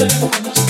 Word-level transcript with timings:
nothing 0.00 0.69